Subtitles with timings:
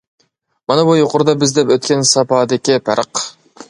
[0.71, 3.29] مانا بۇ يۇقىرىدا بىز دەپ ئۆتكەن ساپادىكى پەرق.